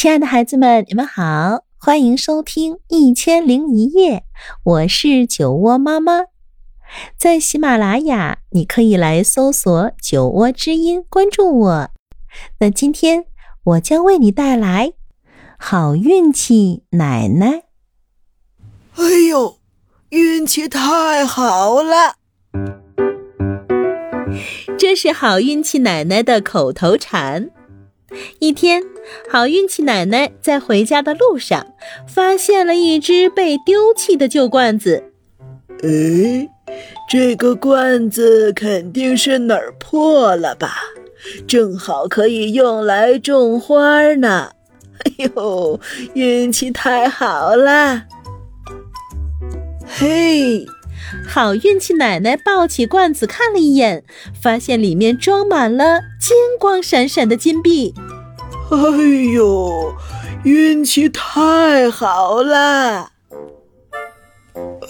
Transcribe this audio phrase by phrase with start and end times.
[0.00, 4.16] 亲爱的孩子们，你们好，欢迎收听《一千零一夜》，
[4.64, 6.22] 我是酒窝妈妈。
[7.18, 11.90] 在喜马拉雅，你可以来搜索“酒窝之音”，关注我。
[12.60, 13.26] 那今天
[13.62, 14.94] 我将为你带来
[15.58, 17.64] 好运气奶奶。
[18.94, 19.58] 哎呦，
[20.08, 22.14] 运气太好了！
[24.78, 27.50] 这是好运气奶奶的口头禅。
[28.38, 28.82] 一天，
[29.28, 31.66] 好运气奶奶在回家的路上，
[32.08, 35.04] 发现了一只被丢弃的旧罐子。
[35.82, 36.48] 哎，
[37.08, 40.74] 这个罐子肯定是哪儿破了吧？
[41.46, 44.50] 正好可以用来种花呢。
[45.04, 45.80] 哎呦，
[46.14, 48.02] 运气太好了！
[49.86, 50.66] 嘿。
[51.26, 54.04] 好运气奶奶抱起罐子看了一眼，
[54.40, 57.94] 发现里面装满了金光闪闪的金币。
[58.70, 58.76] 哎
[59.32, 59.94] 呦，
[60.44, 63.10] 运气太好了！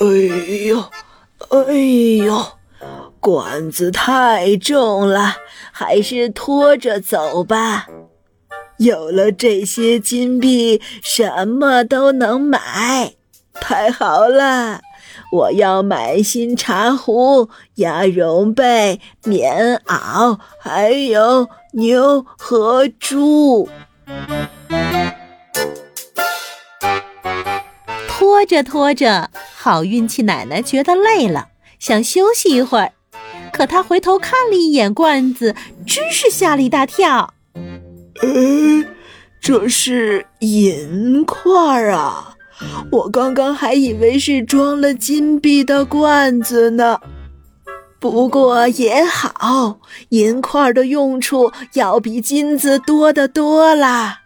[0.01, 0.07] 哎
[0.67, 0.85] 呦，
[1.49, 1.75] 哎
[2.25, 2.47] 呦，
[3.21, 5.37] 罐子太重了，
[5.73, 7.87] 还是拖着走吧。
[8.79, 13.15] 有了这些金币，什么都能买，
[13.55, 14.81] 太好了！
[15.33, 23.69] 我要买新茶壶、鸭绒被、棉袄，还有牛和猪。
[28.09, 32.93] 拖着拖着，好运气奶奶觉得累了，想休息一会儿。
[33.53, 35.55] 可她回头看了一眼罐子，
[35.87, 37.35] 真是吓了一大跳。
[38.23, 38.85] 呃，
[39.41, 42.30] 这是银块啊！
[42.91, 47.01] 我刚刚还以为是装了金币的罐子呢，
[47.99, 49.79] 不过也好，
[50.11, 54.21] 银块的用处要比金子多得多啦，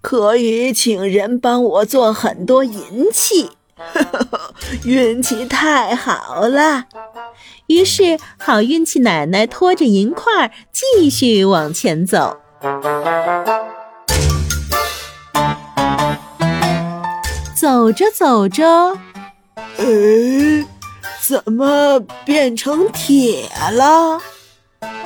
[0.00, 3.50] 可以请人帮我做很多银器，
[4.84, 6.84] 运气太好了。
[7.66, 12.38] 于是，好运气奶奶拖着银块继续往前走。
[17.56, 18.92] 走着走着，
[19.78, 20.66] 哎，
[21.26, 24.20] 怎么变成铁了？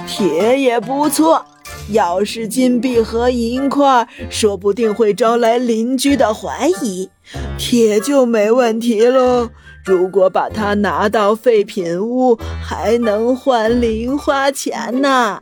[0.04, 1.46] 铁也不错，
[1.90, 7.08] 要是金币和银块，说不定会招来邻居的怀疑。
[7.56, 9.50] 铁就没问题喽。
[9.84, 15.40] 如果把它拿到废品屋，还能换零花钱呢。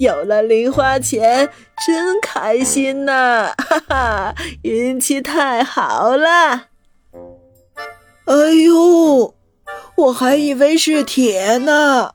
[0.00, 1.50] 有了零花钱，
[1.86, 3.52] 真开心呐！
[3.58, 6.68] 哈哈，运气太好了！
[8.24, 8.34] 哎
[8.64, 9.34] 呦，
[9.96, 12.14] 我还以为是铁呢，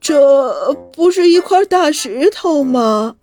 [0.00, 3.16] 这不是一块大石头吗？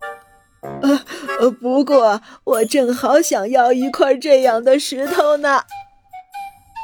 [0.82, 1.02] 呃
[1.40, 5.62] 呃，不过我正好想要一块这样的石头呢，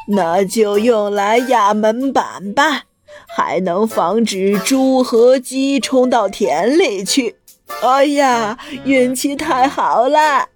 [0.08, 2.84] 那就用来压门板吧。
[3.28, 7.36] 还能防止猪和鸡冲到田里去。
[7.82, 10.50] 哎呀，运气太好了！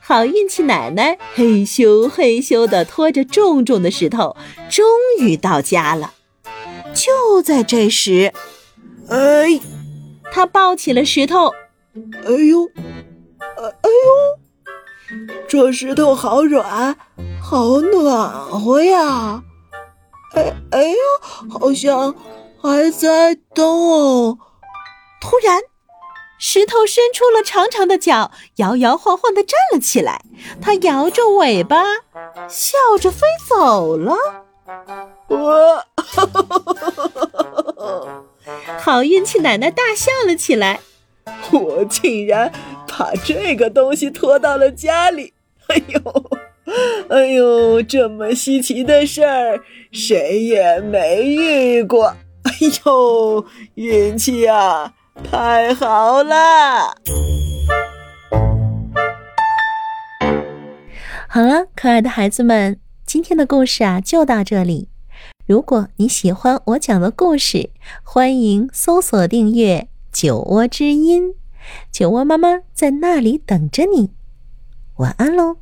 [0.00, 4.36] 好运气奶奶嘿咻嘿咻地拖着重重的石头，
[4.68, 4.84] 终
[5.20, 6.12] 于到家了。
[6.92, 8.32] 就在这时，
[9.08, 9.60] 哎，
[10.30, 11.48] 他抱起了石头。
[12.26, 12.66] 哎呦，
[13.38, 14.28] 哎哎呦，
[15.48, 16.96] 这石头好软，
[17.40, 19.42] 好暖和呀！
[20.34, 20.96] 哎哎呦，
[21.50, 22.14] 好像
[22.60, 24.38] 还在动。
[25.20, 25.62] 突然，
[26.38, 30.22] 石头伸出了长长的脚，摇摇晃晃地站了起来。
[30.60, 31.82] 它摇着尾巴，
[32.48, 34.16] 笑着飞走了。
[35.28, 35.84] 我，
[38.80, 40.80] 好运气奶奶大笑了起来。
[41.52, 42.52] 我竟然
[42.86, 45.32] 把这个东西拖到了家里。
[45.68, 46.30] 哎呦！
[47.10, 49.60] 哎呦，这么稀奇的事儿，
[49.92, 52.16] 谁也没遇过。
[52.44, 52.52] 哎
[52.84, 53.44] 呦，
[53.74, 54.94] 运气啊，
[55.30, 56.94] 太好了！
[61.28, 64.88] 好了，可爱的孩子们，今天的故事啊就到这里。
[65.46, 67.70] 如果你喜欢我讲的故事，
[68.02, 71.34] 欢迎搜索订阅“酒窝之音”，
[71.92, 74.10] 酒窝妈妈在那里等着你。
[74.96, 75.56] 晚安喽！